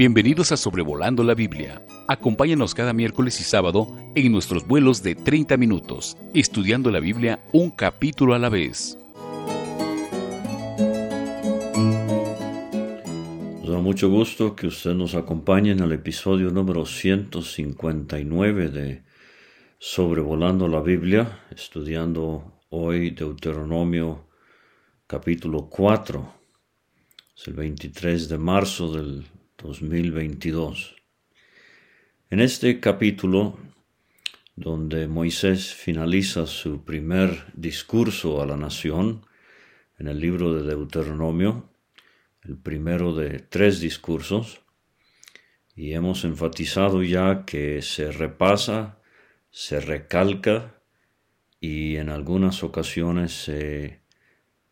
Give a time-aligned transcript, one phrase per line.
[0.00, 1.84] Bienvenidos a Sobrevolando la Biblia.
[2.08, 7.70] Acompáñanos cada miércoles y sábado en nuestros vuelos de 30 minutos, estudiando la Biblia un
[7.70, 8.96] capítulo a la vez.
[13.60, 19.02] Nos da mucho gusto que usted nos acompañe en el episodio número 159 de
[19.78, 24.28] Sobrevolando la Biblia, estudiando hoy Deuteronomio
[25.06, 26.34] capítulo 4.
[27.36, 29.26] Es el 23 de marzo del
[29.62, 30.96] 2022.
[32.30, 33.58] En este capítulo,
[34.56, 39.26] donde Moisés finaliza su primer discurso a la nación,
[39.98, 41.68] en el libro de Deuteronomio,
[42.42, 44.62] el primero de tres discursos,
[45.74, 48.98] y hemos enfatizado ya que se repasa,
[49.50, 50.80] se recalca
[51.60, 54.00] y en algunas ocasiones se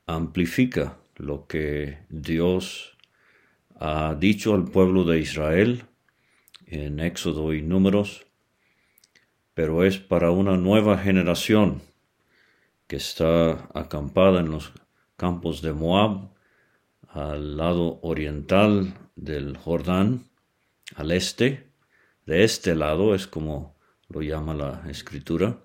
[0.07, 2.98] amplifica lo que Dios
[3.79, 5.85] ha dicho al pueblo de Israel
[6.67, 8.27] en Éxodo y Números,
[9.55, 11.81] pero es para una nueva generación
[12.87, 14.73] que está acampada en los
[15.17, 16.31] campos de Moab,
[17.09, 20.25] al lado oriental del Jordán,
[20.95, 21.71] al este,
[22.27, 23.77] de este lado es como
[24.09, 25.59] lo llama la escritura,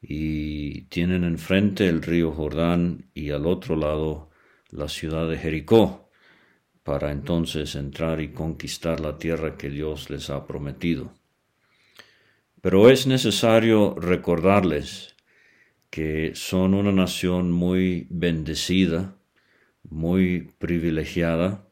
[0.00, 4.30] y tienen enfrente el río Jordán y al otro lado
[4.70, 6.01] la ciudad de Jericó
[6.82, 11.12] para entonces entrar y conquistar la tierra que Dios les ha prometido.
[12.60, 15.16] Pero es necesario recordarles
[15.90, 19.16] que son una nación muy bendecida,
[19.82, 21.68] muy privilegiada,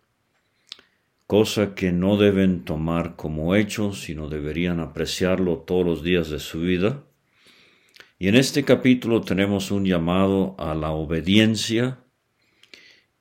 [1.27, 6.61] cosa que no deben tomar como hecho, sino deberían apreciarlo todos los días de su
[6.61, 7.05] vida.
[8.19, 12.01] Y en este capítulo tenemos un llamado a la obediencia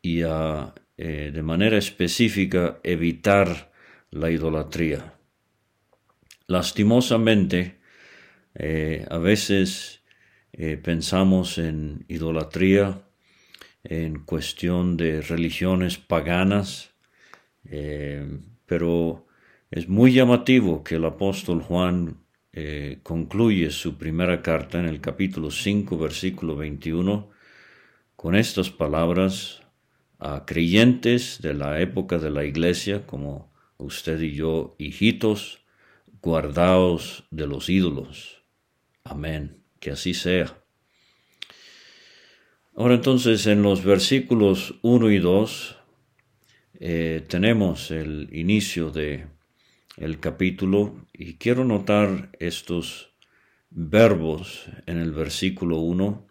[0.01, 3.71] y a eh, de manera específica evitar
[4.11, 5.13] la idolatría.
[6.45, 7.79] Lastimosamente,
[8.53, 10.03] eh, a veces
[10.51, 13.01] eh, pensamos en idolatría
[13.85, 16.91] en cuestión de religiones paganas,
[18.65, 19.25] pero
[19.71, 22.17] es muy llamativo que el apóstol Juan
[23.03, 27.29] concluye su primera carta en el capítulo 5, versículo 21,
[28.17, 29.61] con estas palabras,
[30.19, 35.59] a creyentes de la época de la iglesia, como usted y yo, hijitos,
[36.21, 38.43] guardaos de los ídolos.
[39.03, 39.63] Amén.
[39.79, 40.57] Que así sea.
[42.75, 45.77] Ahora entonces en los versículos 1 y 2
[46.81, 49.27] eh, tenemos el inicio de
[49.97, 53.11] el capítulo y quiero notar estos
[53.69, 56.25] verbos en el versículo 1.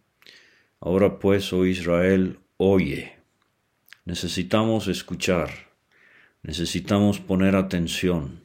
[0.81, 3.18] Ahora pues, oh Israel, oye.
[4.09, 5.51] Necesitamos escuchar,
[6.43, 8.41] necesitamos poner atención.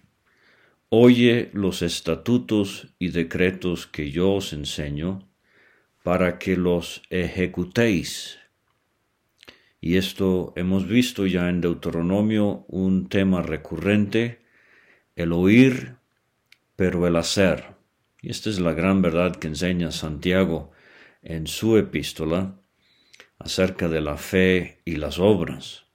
[0.89, 5.25] Oye los estatutos y decretos que yo os enseño
[6.03, 8.39] para que los ejecutéis.
[9.79, 14.41] Y esto hemos visto ya en Deuteronomio un tema recurrente,
[15.15, 15.95] el oír,
[16.75, 17.67] pero el hacer.
[18.21, 20.71] Y esta es la gran verdad que enseña Santiago
[21.21, 22.59] en su epístola,
[23.43, 25.85] acerca de la fe y las obras.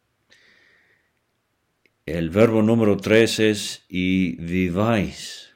[2.05, 5.55] El verbo número tres es y viváis.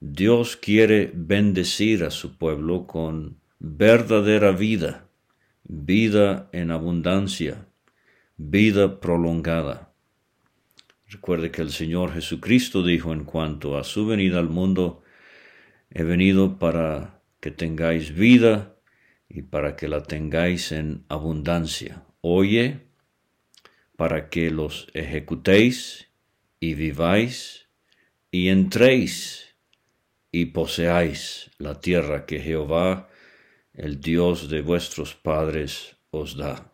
[0.00, 5.08] Dios quiere bendecir a su pueblo con verdadera vida,
[5.64, 7.66] vida en abundancia,
[8.36, 9.92] vida prolongada.
[11.08, 15.02] Recuerde que el Señor Jesucristo dijo en cuanto a su venida al mundo,
[15.90, 18.76] he venido para que tengáis vida
[19.30, 22.04] y para que la tengáis en abundancia.
[22.20, 22.80] Oye,
[23.96, 26.08] para que los ejecutéis
[26.58, 27.68] y viváis
[28.32, 29.54] y entréis
[30.32, 33.08] y poseáis la tierra que Jehová,
[33.72, 36.72] el Dios de vuestros padres, os da.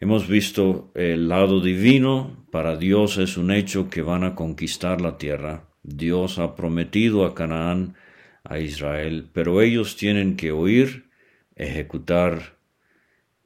[0.00, 5.16] Hemos visto el lado divino, para Dios es un hecho que van a conquistar la
[5.18, 5.68] tierra.
[5.82, 7.94] Dios ha prometido a Canaán
[8.44, 11.10] a Israel, pero ellos tienen que oír,
[11.54, 12.56] ejecutar,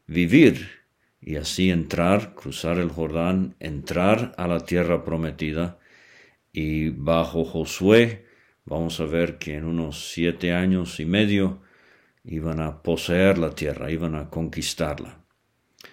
[0.06, 0.68] vivir
[1.20, 5.78] y así entrar, cruzar el Jordán, entrar a la tierra prometida
[6.52, 8.26] y bajo Josué
[8.64, 11.62] vamos a ver que en unos siete años y medio
[12.24, 15.24] iban a poseer la tierra, iban a conquistarla.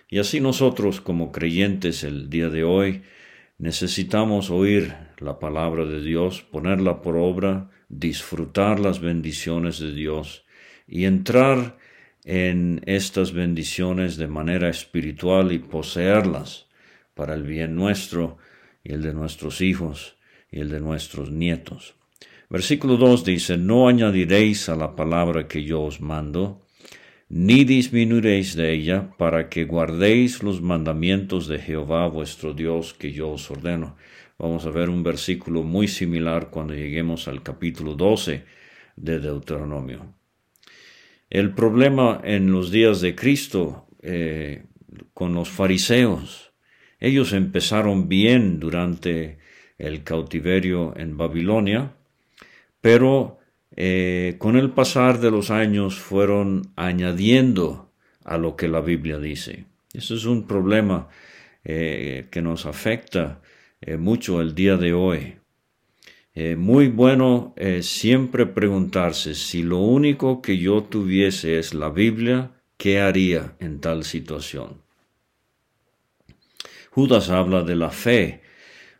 [0.09, 3.03] Y así nosotros como creyentes el día de hoy
[3.63, 10.43] necesitamos oír la palabra de Dios, ponerla por obra, disfrutar las bendiciones de Dios
[10.85, 11.77] y entrar
[12.25, 16.67] en estas bendiciones de manera espiritual y poseerlas
[17.13, 18.37] para el bien nuestro
[18.83, 20.17] y el de nuestros hijos
[20.51, 21.95] y el de nuestros nietos.
[22.49, 26.62] Versículo 2 dice, no añadiréis a la palabra que yo os mando,
[27.33, 33.31] ni disminuiréis de ella, para que guardéis los mandamientos de Jehová vuestro Dios que yo
[33.31, 33.95] os ordeno.
[34.37, 38.43] Vamos a ver un versículo muy similar cuando lleguemos al capítulo 12
[38.97, 40.13] de Deuteronomio.
[41.27, 44.65] El problema en los días de Cristo eh,
[45.15, 46.53] con los fariseos,
[46.99, 49.39] ellos empezaron bien durante
[49.79, 51.95] el cautiverio en Babilonia,
[52.79, 53.39] pero
[53.75, 57.91] eh, con el pasar de los años fueron añadiendo
[58.23, 59.65] a lo que la Biblia dice.
[59.93, 61.09] Eso es un problema
[61.63, 63.41] eh, que nos afecta
[63.81, 65.35] eh, mucho el día de hoy.
[66.57, 73.55] muy bueno siempre preguntarse si lo único que yo tuviese es la Biblia, ¿qué haría
[73.59, 74.81] en tal situación?
[76.89, 78.41] Judas habla de la fe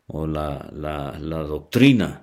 [0.07, 0.69] o la,
[1.47, 2.22] doctrina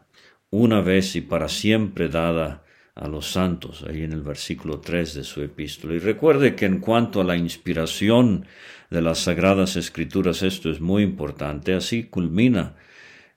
[0.50, 2.64] una vez y para siempre dada
[2.94, 5.94] a los santos, ahí en el versículo 3 de su epístola.
[5.94, 8.46] Y recuerde que en cuanto a la inspiración
[8.90, 12.74] de las sagradas escrituras, esto es muy importante, así culmina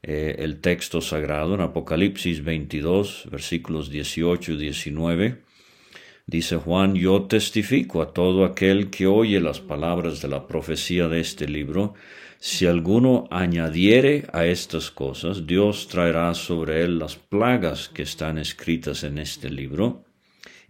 [0.02, 5.42] eh, el texto sagrado en Apocalipsis 22, versículos 18 y 19.
[6.26, 11.20] Dice Juan, yo testifico a todo aquel que oye las palabras de la profecía de
[11.20, 11.94] este libro,
[12.46, 19.06] si alguno añadiere a estas cosas, Dios traerá sobre él las plagas que están escritas
[19.06, 20.04] en este libro.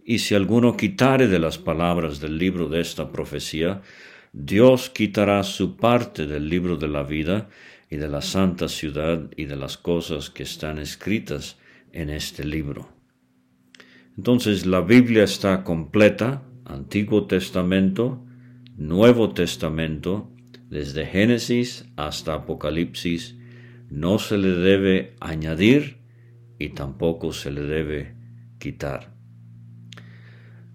[0.06, 3.82] Y si alguno quitare de las palabras del libro de esta profecía,
[4.32, 7.50] Dios quitará su parte del libro de la vida
[7.90, 11.58] y de la santa ciudad y de las cosas que están escritas
[11.92, 12.90] en este libro.
[14.16, 18.24] Entonces la Biblia está completa, Antiguo Testamento,
[18.78, 20.33] Nuevo Testamento,
[20.74, 23.36] desde Génesis hasta Apocalipsis,
[23.92, 26.00] no se le debe añadir
[26.58, 28.16] y tampoco se le debe
[28.58, 29.14] quitar.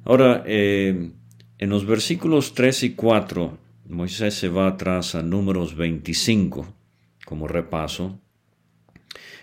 [0.04, 1.10] Ahora, eh,
[1.58, 3.58] en los versículos 3 y 4,
[3.88, 6.74] Moisés se va atrás a números 25
[7.26, 8.20] como repaso,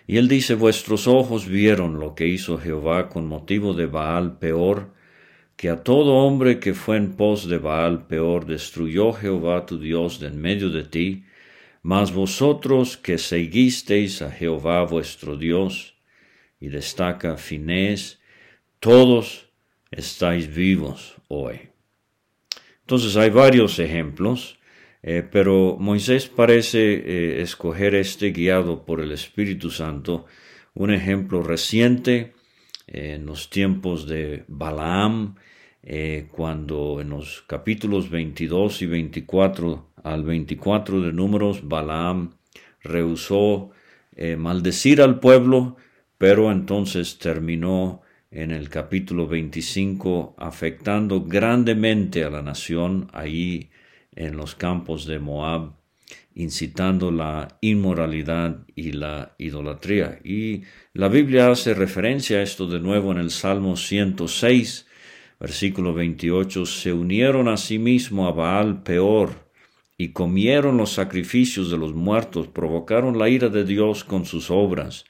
[0.08, 4.94] y él dice, vuestros ojos vieron lo que hizo Jehová con motivo de Baal peor,
[5.56, 10.20] que a todo hombre que fue en pos de Baal peor destruyó Jehová tu Dios
[10.20, 11.24] de en medio de ti,
[11.82, 15.96] mas vosotros que seguisteis a Jehová vuestro Dios,
[16.60, 18.20] y destaca Finés,
[18.80, 19.50] todos
[19.92, 21.70] estáis vivos hoy.
[22.82, 24.60] Entonces hay varios ejemplos,
[25.04, 30.26] eh, pero Moisés parece eh, escoger este guiado por el Espíritu Santo,
[30.74, 32.35] un ejemplo reciente
[32.88, 35.36] en los tiempos de Balaam,
[35.84, 42.38] eh, cuando en los capítulos 22 y 24 al 24 de números, Balaam
[42.82, 43.72] rehusó
[44.16, 45.78] eh, maldecir al pueblo,
[46.18, 48.02] pero entonces terminó
[48.32, 53.70] en el capítulo 25 afectando grandemente a la nación ahí
[54.16, 55.74] en los campos de Moab,
[56.36, 60.20] incitando la inmoralidad y la idolatría.
[60.24, 64.86] Y la Biblia hace referencia a esto de nuevo en el Salmo 106,
[65.40, 69.46] Versículo 28, se unieron a sí mismo a Baal peor
[69.98, 75.06] y comieron los sacrificios de los muertos, provocaron la ira de Dios con sus obras,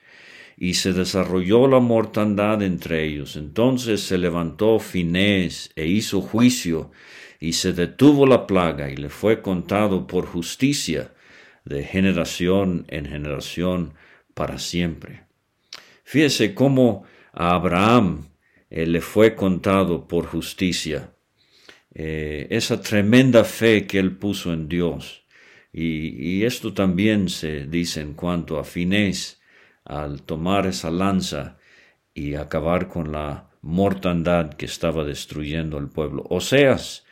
[0.57, 3.35] y se desarrolló la mortandad entre ellos.
[3.35, 6.91] Entonces se levantó Finés e hizo juicio,
[7.39, 11.11] y se detuvo la plaga, y le fue contado por justicia
[11.65, 13.93] de generación en generación
[14.33, 15.23] para siempre.
[16.03, 17.03] Fíjese cómo
[17.33, 18.29] a Abraham
[18.69, 21.11] eh, le fue contado por justicia.
[21.93, 25.23] Eh, esa tremenda fe que él puso en Dios.
[25.77, 29.41] Y, esto también se dice en cuanto a Finés,
[29.83, 31.57] al tomar esa lanza
[32.13, 36.25] y acabar con la mortandad que estaba destruyendo el pueblo.
[36.29, 37.05] Oseas,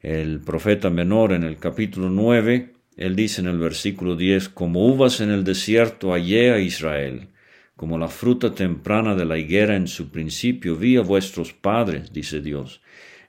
[0.00, 5.20] el profeta menor en el capítulo 9, él dice en el versículo 10, como uvas
[5.20, 7.28] en el desierto hallé a Israel,
[7.76, 12.40] como la fruta temprana de la higuera en su principio vi a vuestros padres, dice
[12.40, 12.80] Dios.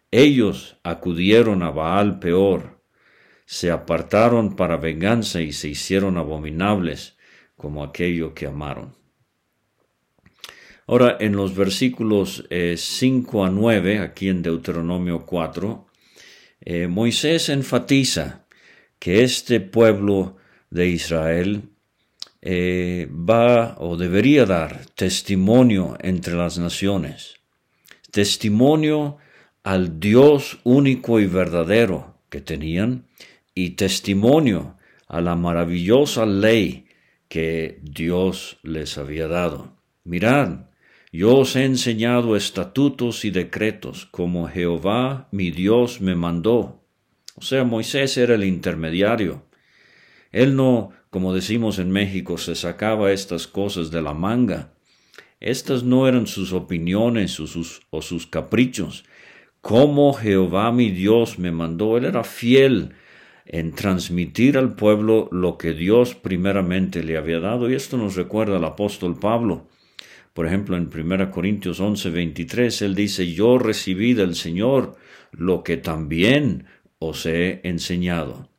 [0.10, 2.82] Ellos acudieron a Baal peor,
[3.46, 7.18] se apartaron para venganza y se hicieron abominables
[7.58, 8.96] como aquello que amaron.
[10.86, 15.88] Ahora, en los versículos 5 eh, a 9, aquí en Deuteronomio 4,
[16.62, 18.47] eh, Moisés enfatiza
[19.00, 20.38] que este pueblo
[20.70, 21.70] de Israel
[22.42, 27.36] eh, va o debería dar testimonio entre las naciones,
[28.12, 29.18] testimonio
[29.63, 33.06] al Dios único y verdadero que tenían
[33.54, 34.77] y testimonio
[35.08, 36.86] a la maravillosa ley
[37.27, 39.74] que Dios les había dado.
[40.04, 40.68] Mirad,
[41.12, 46.84] yo os he enseñado estatutos y decretos como Jehová mi Dios me mandó.
[47.38, 49.44] O sea, Moisés era el intermediario.
[50.32, 54.74] Él no, como decimos en México, se sacaba estas cosas de la manga.
[55.39, 59.06] Estas no eran sus opiniones o sus, o sus caprichos.
[59.62, 62.94] Como Jehová mi Dios me mandó, Él era fiel
[63.46, 67.70] en transmitir al pueblo lo que Dios primeramente le había dado.
[67.70, 69.67] Y esto nos recuerda al apóstol Pablo.
[70.34, 74.96] Por ejemplo, en 1 Corintios 11, 23, él dice, yo recibí del Señor
[75.32, 76.65] lo que también
[77.00, 78.50] os he enseñado.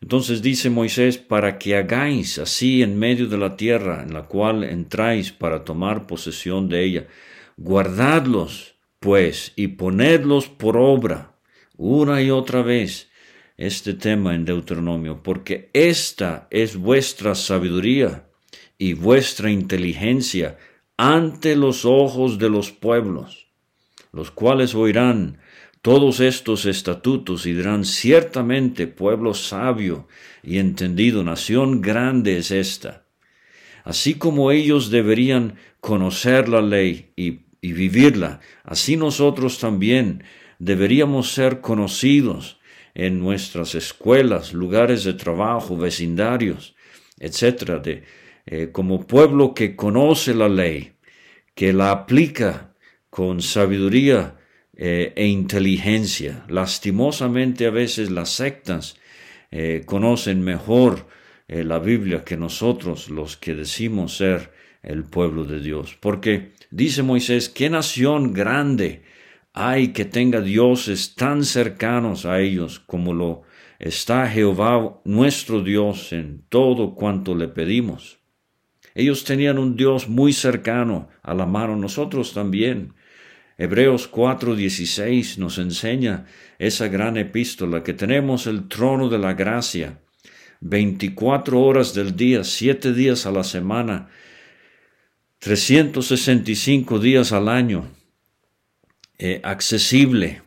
[0.00, 4.64] Entonces dice Moisés, para que hagáis así en medio de la tierra en la cual
[4.64, 7.06] entráis para tomar posesión de ella,
[7.56, 11.36] guardadlos, pues, y ponedlos por obra,
[11.76, 13.10] una y otra vez,
[13.56, 18.26] este tema en Deuteronomio, porque esta es vuestra sabiduría
[18.78, 20.58] y vuestra inteligencia
[20.96, 23.46] ante los ojos de los pueblos,
[24.12, 25.38] los cuales oirán
[25.82, 30.06] todos estos estatutos y dirán ciertamente pueblo sabio
[30.42, 33.04] y entendido, nación grande es esta.
[33.84, 40.24] Así como ellos deberían conocer la ley y, vivirla, así nosotros también
[40.58, 42.58] deberíamos ser conocidos
[42.94, 46.74] en nuestras escuelas, lugares de trabajo, vecindarios,
[47.18, 48.02] etcétera, de
[48.46, 50.94] eh, como pueblo que conoce la ley,
[51.54, 52.74] que la aplica
[53.10, 54.41] con sabiduría
[54.76, 56.44] eh, e inteligencia.
[56.48, 58.96] Lastimosamente a veces las sectas
[59.50, 61.06] eh, conocen mejor
[61.48, 64.52] la Biblia que nosotros, los que decimos ser
[64.82, 65.98] el pueblo de Dios.
[66.00, 69.02] Porque dice Moisés, qué nación grande
[69.52, 73.42] hay que tenga dioses tan cercanos a ellos como lo
[73.78, 78.18] está Jehová nuestro Dios en todo cuanto le pedimos.
[78.94, 82.94] Ellos tenían un Dios muy cercano a la mano, nosotros también.
[83.62, 86.26] Hebreos 4:16 nos enseña
[86.58, 90.00] esa gran epístola que tenemos el trono de la gracia,
[90.62, 94.08] 24 horas del día, 7 días a la semana,
[95.38, 97.88] 365 días al año,
[99.16, 100.42] eh, accesible,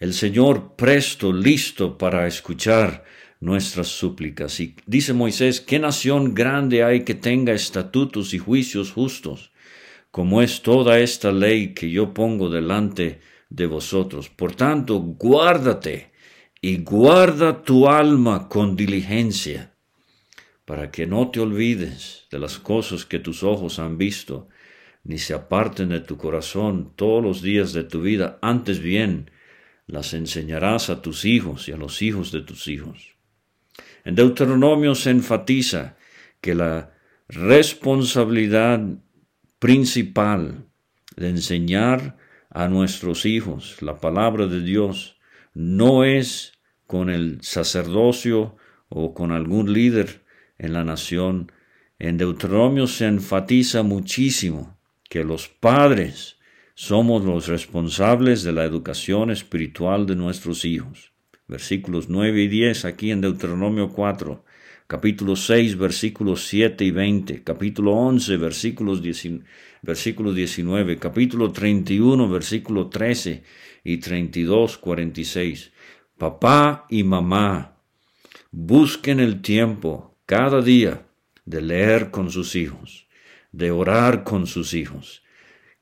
[0.00, 3.04] el Señor presto, listo para escuchar
[3.38, 4.58] nuestras súplicas.
[4.58, 9.52] Y dice Moisés, ¿qué nación grande hay que tenga estatutos y juicios justos,
[10.10, 14.28] como es toda esta ley que yo pongo delante de vosotros?
[14.28, 16.12] Por tanto, guárdate
[16.60, 19.74] y guarda tu alma con diligencia,
[20.64, 24.48] para que no te olvides de las cosas que tus ojos han visto,
[25.04, 29.30] ni se aparten de tu corazón todos los días de tu vida, antes bien
[29.86, 33.20] las enseñarás a tus hijos y a los hijos de tus hijos
[34.04, 35.96] en Deuteronomio se enfatiza
[36.40, 36.92] que la
[37.28, 38.80] responsabilidad
[39.60, 40.66] principal
[41.16, 42.16] de enseñar
[42.50, 43.80] a nuestros hijos.
[43.82, 45.18] La palabra de Dios
[45.54, 46.54] no es
[46.86, 48.56] con el sacerdocio
[48.88, 50.24] o con algún líder
[50.58, 51.52] en la nación.
[52.00, 54.76] En Deuteronomio se enfatiza muchísimo
[55.08, 56.38] que los padres
[56.74, 61.12] somos los responsables de la educación espiritual de nuestros hijos.
[61.46, 64.44] Versículos 9 y 10 aquí en Deuteronomio 4,
[64.90, 69.00] capítulo 6, versículos 7 y 20, capítulo 11, versículos
[69.82, 73.44] versículo 19, capítulo 31, versículo 13
[73.84, 75.70] y 32, 46.
[76.18, 77.76] Papá y mamá,
[78.50, 81.06] busquen el tiempo cada día
[81.44, 83.06] de leer con sus hijos,
[83.52, 85.22] de orar con sus hijos,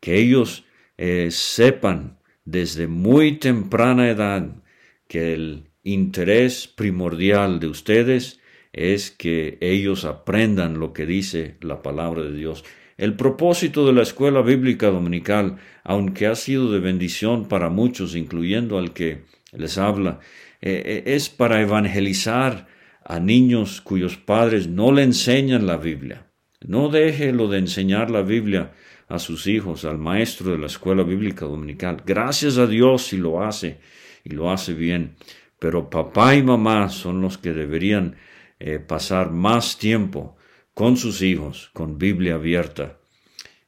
[0.00, 0.66] que ellos
[0.98, 4.62] eh, sepan desde muy temprana edad
[5.06, 8.38] que el interés primordial de ustedes
[8.72, 12.64] es que ellos aprendan lo que dice la palabra de Dios.
[12.96, 18.78] El propósito de la escuela bíblica dominical, aunque ha sido de bendición para muchos, incluyendo
[18.78, 19.22] al que
[19.52, 20.20] les habla,
[20.60, 22.66] eh, eh, es para evangelizar
[23.04, 26.26] a niños cuyos padres no le enseñan la Biblia.
[26.66, 28.72] No deje lo de enseñar la Biblia
[29.08, 32.02] a sus hijos, al maestro de la escuela bíblica dominical.
[32.04, 33.78] Gracias a Dios si lo hace
[34.25, 35.14] y lo hace bien.
[35.58, 38.16] Pero papá y mamá son los que deberían
[38.60, 40.36] eh, pasar más tiempo
[40.74, 42.98] con sus hijos, con Biblia abierta.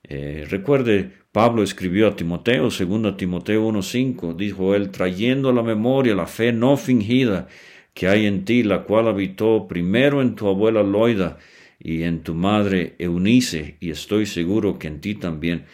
[0.03, 6.15] Eh, recuerde, Pablo escribió a Timoteo, 2 Timoteo 1.5, dijo él, trayendo a la memoria
[6.15, 7.49] la fe no fingida
[7.95, 11.39] que hay en ti, la cual habitó primero en tu abuela Loida
[11.79, 15.65] y en tu madre Eunice, y estoy seguro que en ti también.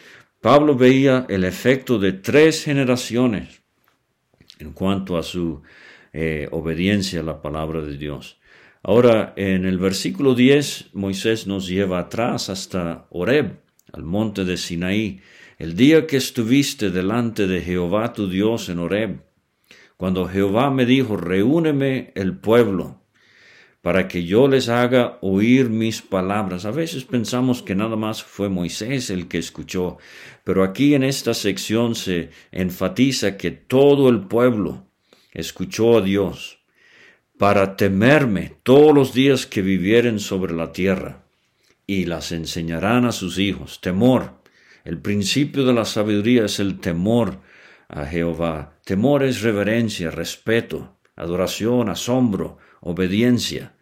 [0.41, 3.61] Pablo veía el efecto de tres generaciones
[4.59, 5.61] en cuanto a su
[6.13, 8.36] eh, obediencia a la palabra de Dios.
[8.87, 13.59] Ahora, en el versículo 10, Moisés nos lleva atrás hasta Horeb,
[13.91, 15.19] al monte de Sinaí,
[15.57, 19.25] el día que estuviste delante de Jehová tu Dios en Horeb,
[19.97, 23.01] cuando Jehová me dijo, reúneme el pueblo,
[23.81, 26.63] para que yo les haga oír mis palabras.
[26.63, 29.97] A veces pensamos que nada más fue Moisés el que escuchó,
[30.45, 34.87] pero aquí en esta sección se enfatiza que todo el pueblo
[35.33, 36.56] escuchó a Dios
[37.37, 41.25] para temerme todos los días que vivieren sobre la tierra,
[41.85, 43.79] y las enseñarán a sus hijos.
[43.79, 44.41] Temor.
[44.83, 47.39] El principio de la sabiduría es el temor
[47.87, 48.79] a Jehová.
[48.83, 53.73] Temor es reverencia, respeto, adoración, asombro, obediencia.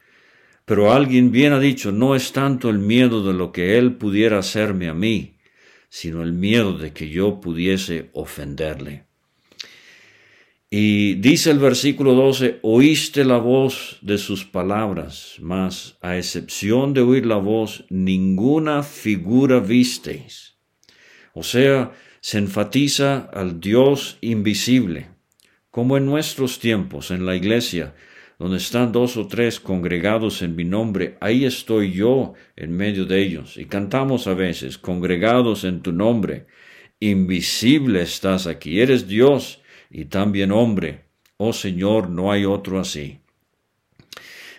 [0.65, 4.39] Pero alguien bien ha dicho, no es tanto el miedo de lo que él pudiera
[4.39, 5.37] hacerme a mí,
[5.89, 9.04] sino el miedo de que yo pudiese ofenderle.
[10.69, 17.01] Y dice el versículo 12, oíste la voz de sus palabras, mas a excepción de
[17.01, 20.57] oír la voz, ninguna figura visteis.
[21.33, 25.09] O sea, se enfatiza al Dios invisible,
[25.69, 27.93] como en nuestros tiempos, en la iglesia,
[28.39, 33.21] donde están dos o tres congregados en mi nombre, ahí estoy yo en medio de
[33.21, 33.57] ellos.
[33.57, 36.47] Y cantamos a veces, congregados en tu nombre,
[36.99, 39.61] invisible estás aquí, eres Dios
[39.95, 41.05] y también hombre.
[41.37, 43.19] Oh Señor, no hay otro así.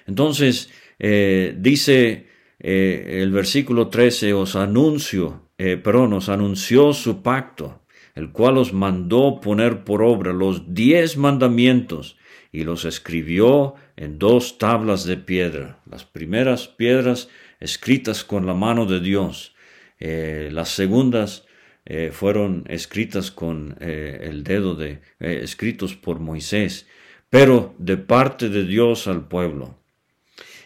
[0.06, 2.26] Entonces, eh, dice
[2.58, 7.82] eh, el versículo 13, os anuncio, eh, perdón, os anunció su pacto,
[8.14, 12.16] el cual os mandó poner por obra los diez mandamientos
[12.50, 17.28] y los escribió en dos tablas de piedra, las primeras piedras
[17.60, 19.54] escritas con la mano de Dios,
[19.98, 21.45] eh, las segundas
[21.86, 26.86] eh, fueron escritas con eh, el dedo de, escritos por Moisés,
[27.30, 29.78] pero de parte de Dios al pueblo.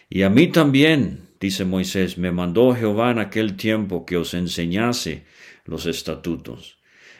[0.09, 5.23] Y a mí también, dice Moisés, me mandó Jehová en aquel tiempo que os enseñase
[5.65, 6.79] los estatutos.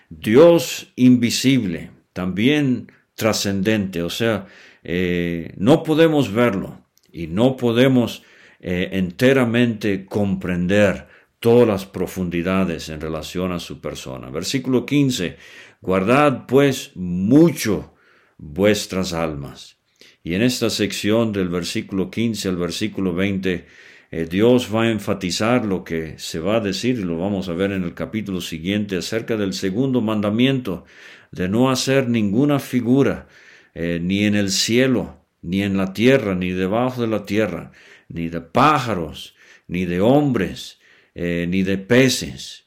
[0.10, 4.48] Dios invisible, también trascendente, o sea,
[4.84, 8.24] eh, no podemos verlo y no podemos
[8.60, 11.08] eh, enteramente comprender
[11.42, 14.30] todas las profundidades en relación a su persona.
[14.30, 15.38] Versículo 15,
[15.82, 17.96] guardad pues mucho
[18.38, 19.78] vuestras almas.
[20.24, 23.66] Y en esta sección del versículo 15 al versículo 20,
[24.12, 27.54] eh, Dios va a enfatizar lo que se va a decir, y lo vamos a
[27.54, 30.86] ver en el capítulo siguiente, acerca del segundo mandamiento,
[31.32, 33.28] de no hacer ninguna figura,
[33.74, 37.72] eh, ni en el cielo, ni en la tierra, ni debajo de la tierra,
[38.10, 39.34] ni de pájaros,
[39.68, 40.81] ni de hombres,
[41.16, 42.66] eh, ni de peces.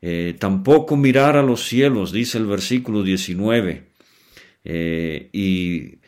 [0.00, 3.84] Eh, tampoco mirar a los cielos, dice el versículo 19,
[5.32, 5.98] y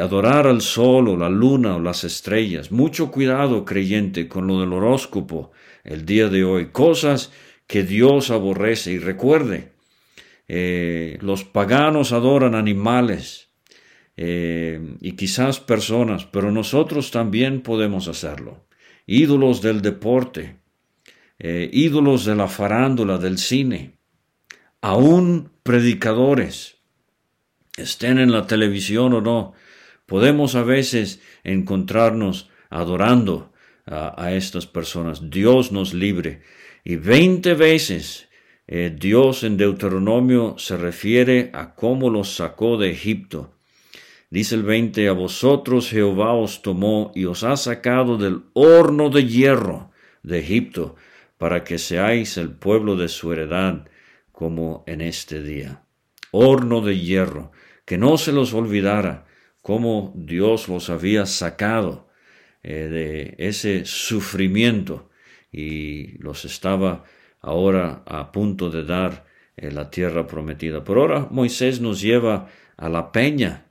[0.00, 2.72] adorar al sol o la luna o las estrellas.
[2.72, 5.52] Mucho cuidado, creyente, con lo del horóscopo
[5.84, 6.66] el día de hoy.
[6.66, 7.30] Cosas
[7.66, 8.92] que Dios aborrece.
[8.92, 9.72] Y recuerde,
[10.48, 13.50] eh, los paganos adoran animales
[14.16, 18.66] eh, y quizás personas, pero nosotros también podemos hacerlo.
[19.06, 20.56] Ídolos del deporte,
[21.38, 23.98] eh, ídolos de la farándula, del cine,
[24.80, 26.76] aún predicadores,
[27.76, 29.54] estén en la televisión o no,
[30.06, 33.52] podemos a veces encontrarnos adorando
[33.86, 35.30] a, estas personas.
[35.30, 36.42] Dios nos libre.
[36.84, 38.28] Y veinte veces
[38.66, 43.52] eh, Dios en Deuteronomio se refiere a cómo los sacó de Egipto.
[44.28, 49.26] Dice el 20, a vosotros Jehová os tomó y os ha sacado del horno de
[49.26, 49.92] hierro
[50.24, 50.96] de Egipto,
[51.38, 53.86] para que seáis el pueblo de su heredad,
[54.32, 55.82] como en este día.
[56.30, 57.52] Horno de hierro,
[57.84, 59.26] que no se los olvidara
[59.62, 62.08] cómo Dios los había sacado
[62.62, 65.10] eh, de ese sufrimiento
[65.50, 67.04] y los estaba
[67.40, 69.24] ahora a punto de dar
[69.56, 70.84] la tierra prometida.
[70.84, 73.66] Por ahora Moisés nos lleva a la peña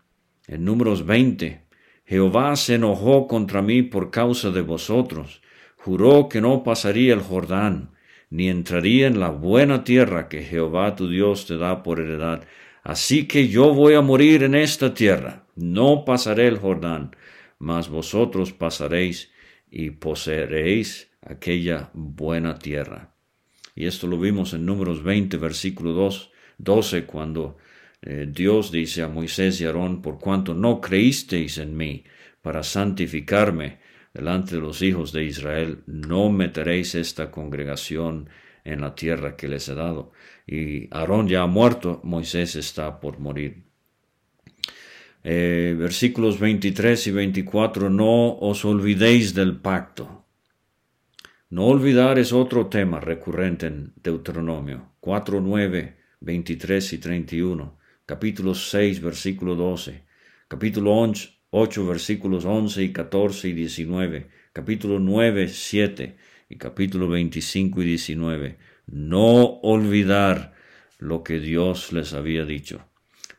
[0.48, 1.62] en números 20.
[2.06, 5.42] Jehová se enojó contra mí por causa de vosotros,
[5.86, 7.92] juró que no pasaría el Jordán,
[8.32, 12.44] ni entraría en la buena tierra que Jehová tu Dios te da por heredad.
[12.82, 17.16] Así que yo voy a morir en esta tierra, no pasaré el Jordán,
[17.60, 19.32] mas vosotros pasaréis
[19.70, 23.14] y poseeréis aquella buena tierra.
[23.76, 27.58] Y esto lo vimos en Números 20, versículo 2, 12, cuando
[28.02, 32.06] eh, Dios dice a Moisés y Aarón, por cuanto no creísteis en mí
[32.42, 33.85] para santificarme
[34.16, 38.30] delante de los hijos de Israel, no meteréis esta congregación
[38.64, 40.12] en la tierra que les he dado.
[40.48, 43.64] Y Aarón ya ha muerto, Moisés está por morir.
[45.28, 50.26] eh, versículos 23 y 24, no os olvidéis del pacto.
[51.50, 59.02] No olvidar es otro tema recurrente en Deuteronomio 4, 9, 23 y 31, capítulo 6,
[59.02, 60.04] versículo 12,
[60.48, 60.92] capítulo
[61.58, 66.18] 8, versículos 11 y 14 y 19, capítulo 9, 7
[66.50, 68.58] y capítulo 25 y 19.
[68.88, 70.54] No olvidar
[71.00, 72.86] lo que Dios les había dicho.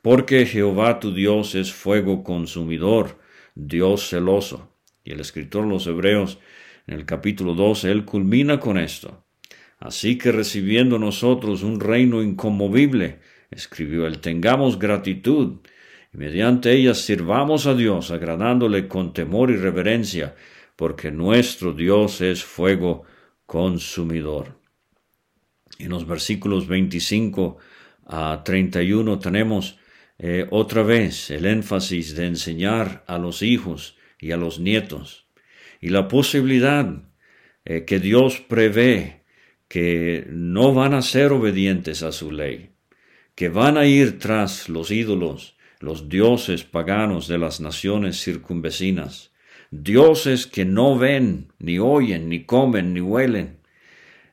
[0.00, 3.18] Porque Jehová tu Dios es fuego consumidor,
[3.54, 4.72] Dios celoso.
[5.04, 6.38] Y el escritor de los Hebreos,
[6.86, 9.26] en el capítulo 12, él culmina con esto.
[9.78, 13.18] Así que recibiendo nosotros un reino inconmovible,
[13.50, 15.58] escribió él, tengamos gratitud
[16.16, 20.34] mediante ella sirvamos a Dios, agradándole con temor y reverencia,
[20.74, 23.04] porque nuestro Dios es fuego
[23.44, 24.58] consumidor.
[25.78, 27.58] En los versículos 25
[28.06, 29.78] a 31 tenemos
[30.18, 35.26] eh, otra vez el énfasis de enseñar a los hijos y a los nietos
[35.80, 36.86] y la posibilidad
[37.64, 39.24] eh, que Dios prevé
[39.68, 42.70] que no van a ser obedientes a su ley,
[43.34, 49.32] que van a ir tras los ídolos, los dioses paganos de las naciones circunvecinas,
[49.70, 53.58] dioses que no ven, ni oyen, ni comen, ni huelen.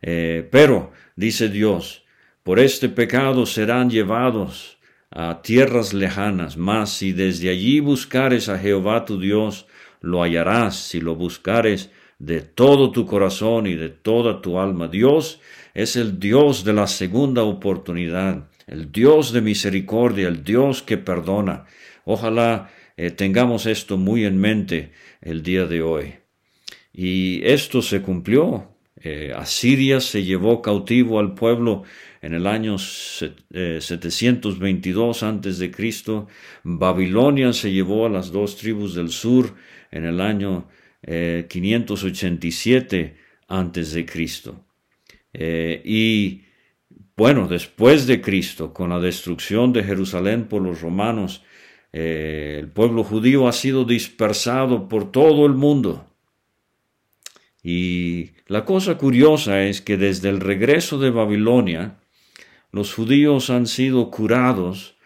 [0.01, 2.03] Eh, pero, dice Dios,
[2.43, 4.77] por este pecado serán llevados
[5.11, 9.67] a tierras lejanas, mas si desde allí buscares a Jehová tu Dios,
[10.01, 14.87] lo hallarás si lo buscares de todo tu corazón y de toda tu alma.
[14.87, 15.39] Dios
[15.73, 21.65] es el Dios de la segunda oportunidad, el Dios de misericordia, el Dios que perdona.
[22.05, 26.13] Ojalá eh, tengamos esto muy en mente el día de hoy.
[26.93, 28.73] Y esto se cumplió.
[29.05, 31.83] Eh, Asiria se llevó cautivo al pueblo
[32.21, 36.29] en el año 722 eh, antes de Cristo.
[36.63, 39.55] Babilonia se llevó a las dos tribus del sur
[39.91, 40.69] en el año
[41.05, 43.17] 587 eh,
[43.49, 44.65] antes de Cristo.
[45.33, 46.42] y
[47.15, 51.43] bueno, después de Cristo, con la destrucción de Jerusalén por los romanos,
[51.91, 56.07] eh, el pueblo judío ha sido dispersado por todo el mundo.
[57.61, 61.99] Y la cosa curiosa es que desde el regreso de Babilonia,
[62.71, 64.97] los judíos han sido curados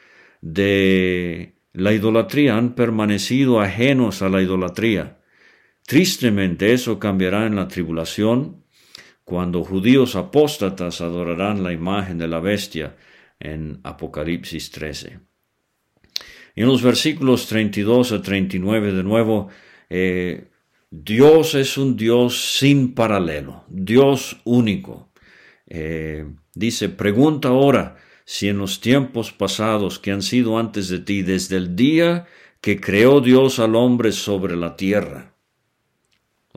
[0.42, 5.20] de la idolatría, han permanecido ajenos a la idolatría.
[5.86, 8.64] Tristemente eso cambiará en la tribulación,
[9.28, 12.96] cuando judíos apóstatas adorarán la imagen de la bestia
[13.42, 15.20] en Apocalipsis 13.
[16.56, 19.50] Y en los versículos 32 a 39 de nuevo,
[19.90, 20.48] eh,
[20.90, 25.12] Dios es un Dios sin paralelo, Dios único.
[25.68, 31.22] Eh, dice, pregunta ahora si en los tiempos pasados que han sido antes de ti,
[31.22, 32.28] desde el día
[32.62, 35.37] que creó Dios al hombre sobre la tierra.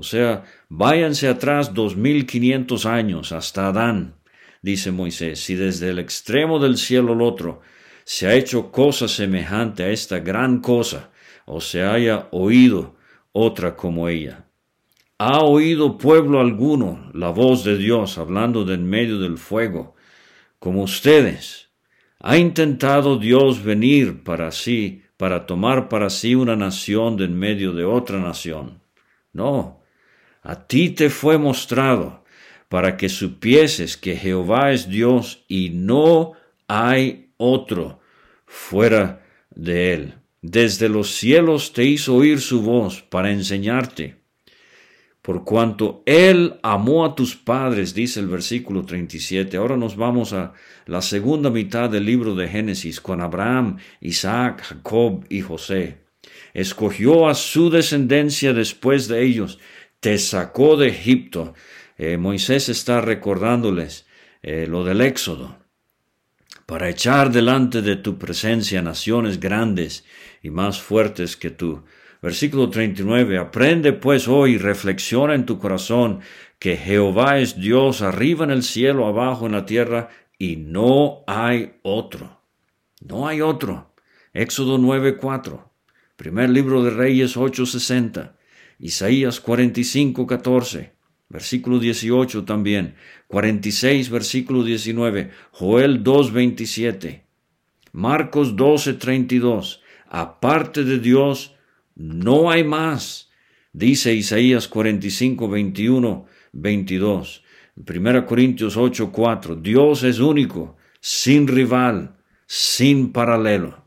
[0.01, 4.15] O sea, váyanse atrás dos mil quinientos años hasta Adán,
[4.63, 7.61] dice Moisés, si desde el extremo del cielo al otro
[8.05, 11.11] se ha hecho cosa semejante a esta gran cosa,
[11.45, 12.97] o se haya oído
[13.33, 14.47] otra como ella.
[15.19, 19.97] ¿Ha oído pueblo alguno la voz de Dios hablando de en medio del fuego,
[20.59, 21.69] como ustedes?
[22.21, 27.75] ¿Ha intentado Dios venir para sí, para tomar para sí una nación de en medio
[27.75, 28.81] de otra nación?
[29.35, 29.80] No,
[30.43, 32.25] a ti te fue mostrado
[32.69, 36.33] para que supieses que Jehová es Dios y no
[36.69, 38.01] hay otro
[38.47, 40.15] fuera de él.
[40.43, 44.21] Desde los cielos te hizo oír su voz para enseñarte.
[45.23, 49.59] Por cuanto Él amó a tus padres, dice el versículo 37.
[49.59, 50.55] Ahora nos vamos a
[50.87, 55.99] la segunda mitad del libro de Génesis con Abraham, Isaac, Jacob y José.
[56.55, 59.59] Escogió a su descendencia después de ellos,
[60.01, 61.55] te sacó de Egipto.
[61.97, 64.07] Eh, Moisés está recordándoles
[64.43, 65.59] eh, lo del Éxodo
[66.67, 70.05] para echar delante de tu presencia naciones grandes
[70.41, 71.83] y más fuertes que tú.
[72.23, 73.39] Versículo 39.
[73.39, 76.21] Aprende pues hoy, reflexiona en tu corazón
[76.61, 81.73] que Jehová es Dios arriba en el cielo, abajo en la tierra, y no hay
[81.83, 82.43] otro.
[83.01, 83.93] No hay otro.
[84.33, 85.73] Éxodo 9:4.
[86.17, 88.37] Primer libro de Reyes 8:60.
[88.81, 90.93] Isaías 45:14.
[91.29, 92.97] Versículo 18 también.
[93.29, 95.31] 46, versículo 19.
[95.53, 97.25] Joel 2, 27.
[97.93, 99.81] Marcos 12, 32.
[100.09, 101.55] Aparte de Dios,
[101.95, 103.31] no hay más.
[103.73, 107.45] Dice Isaías 45, 21, 22.
[107.77, 109.57] 1 Corintios 8, 4.
[109.57, 112.17] Dios es único, sin rival,
[112.47, 113.85] sin paralelo.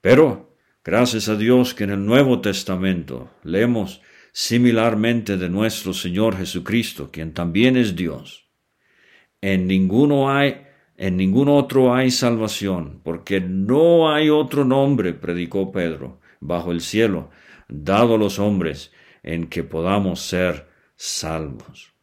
[0.00, 0.45] Pero
[0.86, 7.34] Gracias a Dios que en el Nuevo Testamento leemos similarmente de nuestro Señor Jesucristo, quien
[7.34, 8.48] también es Dios.
[9.40, 10.62] En ninguno hay
[10.96, 17.30] en ningún otro hay salvación, porque no hay otro nombre, predicó Pedro, bajo el cielo,
[17.68, 18.92] dado a los hombres,
[19.24, 21.94] en que podamos ser salvos.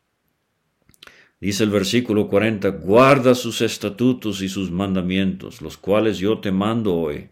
[1.39, 6.95] Dice el versículo 40, guarda sus estatutos y sus mandamientos, los cuales yo te mando
[6.95, 7.29] hoy,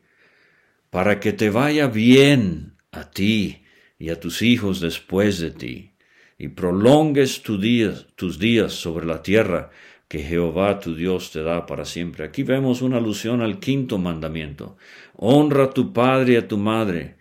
[0.91, 3.63] para que te vaya bien a ti
[3.97, 5.93] y a tus hijos después de ti,
[6.37, 9.71] y prolongues tus días, tus días sobre la tierra
[10.07, 12.25] que Jehová tu Dios te da para siempre.
[12.25, 14.75] Aquí vemos una alusión al quinto mandamiento.
[15.15, 17.15] Honra a tu padre y a tu madre,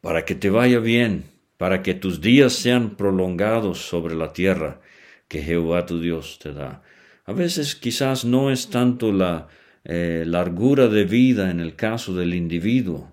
[0.00, 1.24] para que te vaya bien,
[1.58, 4.80] para que tus días sean prolongados sobre la tierra
[5.28, 6.82] que Jehová tu Dios te da.
[7.24, 9.46] A veces quizás no es tanto la
[9.86, 13.12] eh, largura de vida en el caso del individuo,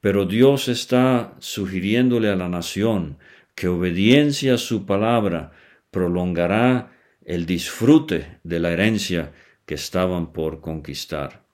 [0.00, 3.18] pero Dios está sugiriéndole a la nación
[3.54, 5.52] que obediencia a su palabra
[5.90, 6.92] prolongará
[7.24, 9.32] el disfrute de la herencia
[9.66, 11.44] que estaban por conquistar.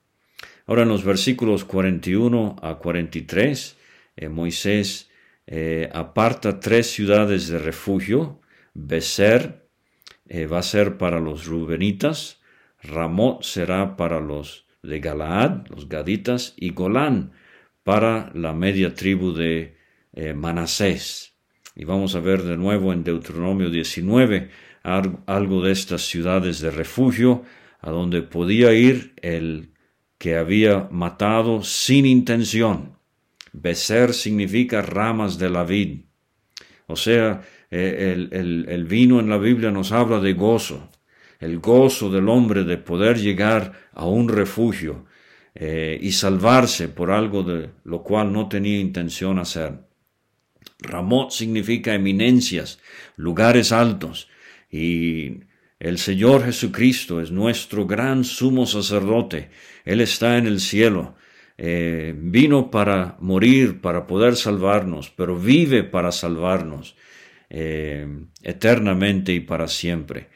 [0.67, 3.77] Ahora en los versículos 41 a 43,
[4.17, 5.11] eh, Moisés
[5.47, 8.41] eh, aparta tres ciudades de refugio.
[8.75, 9.67] Becer
[10.29, 12.38] eh, va a ser para los rubenitas,
[12.83, 17.33] Ramot será para los de Galaad, los gaditas, y Golán
[17.83, 19.77] para la media tribu de
[20.35, 21.35] Manasés.
[21.75, 24.51] Y vamos a ver de nuevo en Deuteronomio 19
[24.83, 27.43] algo de estas ciudades de refugio
[27.81, 29.73] a donde podía ir el
[30.19, 32.99] que había matado sin intención.
[33.53, 36.01] Becer significa ramas de la vid.
[36.87, 40.89] O sea, eh, el, vino en la Biblia nos habla de gozo,
[41.39, 45.07] el gozo del hombre de poder llegar a un refugio
[45.55, 49.81] eh, y salvarse por algo de lo cual no tenía intención hacer.
[50.81, 52.79] Ramot significa eminencias,
[53.17, 54.29] lugares altos,
[54.71, 55.41] y
[55.81, 59.51] el Señor Jesucristo es nuestro gran sumo sacerdote.
[59.85, 61.17] Él está en el cielo.
[61.57, 66.97] Eh, vino para morir, para poder salvarnos, pero vive para salvarnos
[67.51, 68.07] eh,
[68.43, 70.29] eternamente y para siempre.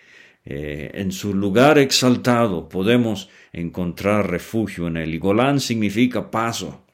[0.45, 5.15] Eh, en su lugar exaltado podemos encontrar refugio en él.
[5.15, 6.85] Y Golán significa paso.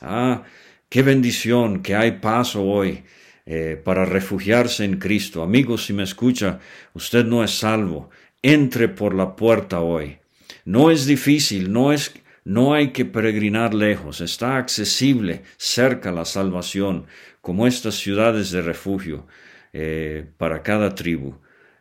[0.00, 0.42] Ah,
[0.88, 3.02] qué bendición que hay paso hoy
[3.46, 5.42] eh, para refugiarse en Cristo.
[5.42, 6.60] Amigos, si me escucha,
[6.94, 8.10] usted no es salvo.
[8.42, 10.18] Entre por la puerta hoy.
[10.64, 12.12] No es difícil, no es
[12.48, 17.04] no hay que peregrinar lejos, está accesible cerca la salvación,
[17.42, 19.26] como estas ciudades de refugio
[19.74, 21.34] eh, para cada tribu.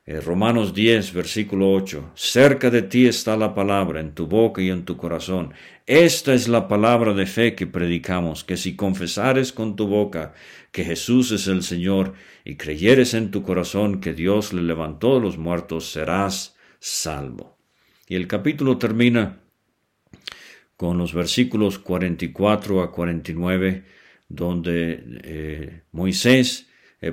[0.10, 2.12] Eh, Romanos 10, versículo 8.
[2.16, 5.54] Cerca de ti está la palabra, en tu boca y en tu corazón.
[5.86, 10.34] Esta es la palabra de fe que predicamos, que si confesares con tu boca
[10.72, 12.14] que Jesús es el Señor
[12.46, 17.58] y creyeres en tu corazón que Dios le levantó de los muertos, serás salvo.
[18.08, 19.42] Y el capítulo termina
[20.78, 23.84] con los versículos 44 a 49,
[24.30, 26.67] donde eh, Moisés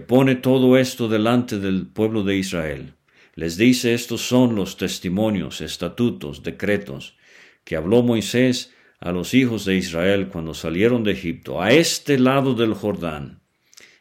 [0.06, 2.94] pone todo esto delante del pueblo de Israel.
[3.34, 7.16] Les dice, estos son los testimonios, estatutos, decretos
[7.64, 12.54] que habló Moisés a los hijos de Israel cuando salieron de Egipto, a este lado
[12.54, 13.40] del Jordán.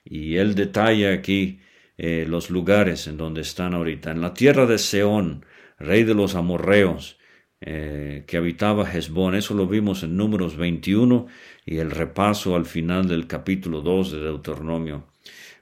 [0.05, 1.59] Y él detalla aquí
[1.97, 4.11] eh, los lugares en donde están ahorita.
[4.11, 5.45] En la tierra de Seón,
[5.79, 7.17] rey de los amorreos,
[7.61, 9.35] eh, que habitaba Hezbón.
[9.35, 11.27] Eso lo vimos en números 21
[11.65, 15.07] y el repaso al final del capítulo 2 de Deuteronomio.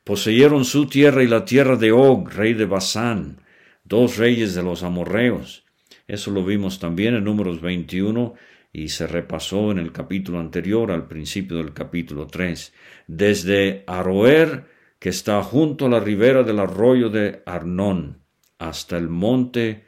[0.03, 3.41] Poseyeron su tierra y la tierra de Og, rey de Basán,
[3.83, 5.63] dos reyes de los amorreos.
[6.07, 8.33] Eso lo vimos también en números 21
[8.73, 12.73] y se repasó en el capítulo anterior, al principio del capítulo 3.
[13.07, 14.65] Desde Aroer,
[14.99, 18.21] que está junto a la ribera del arroyo de Arnón,
[18.59, 19.85] hasta el monte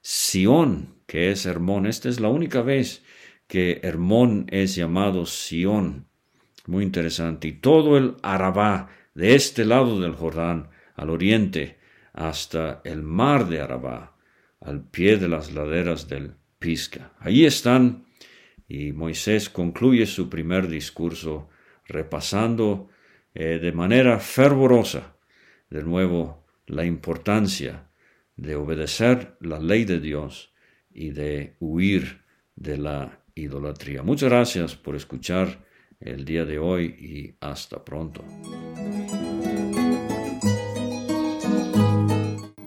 [0.00, 1.86] Sión, que es Hermón.
[1.86, 3.02] Esta es la única vez
[3.46, 6.06] que Hermón es llamado Sión.
[6.66, 7.48] Muy interesante.
[7.48, 11.78] Y todo el Arabá, de este lado del Jordán, al oriente,
[12.12, 14.16] hasta el mar de Arabá,
[14.60, 17.12] al pie de las laderas del Pisca.
[17.18, 18.06] Allí están,
[18.68, 21.48] y Moisés concluye su primer discurso
[21.86, 22.88] repasando
[23.34, 25.16] eh, de manera fervorosa,
[25.70, 27.88] de nuevo, la importancia
[28.36, 30.52] de obedecer la ley de Dios
[30.92, 32.22] y de huir
[32.56, 34.02] de la idolatría.
[34.02, 35.64] Muchas gracias por escuchar
[36.00, 38.24] el día de hoy y hasta pronto.